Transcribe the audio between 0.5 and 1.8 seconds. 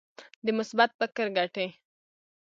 مثبت فکر ګټې.